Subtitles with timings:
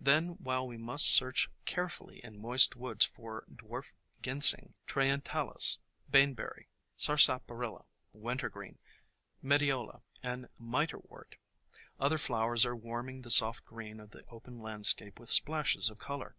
[0.00, 3.86] Then while we must search carefully in moist woods for Dwarf
[4.22, 8.78] Ginseng, Trientalis, Baneberry, Sarsaparilla, Wintergreen,
[9.42, 11.34] Me deola and Mitrewort,
[11.98, 16.36] other flowers are warming the soft green of the open landscape with splashes of color.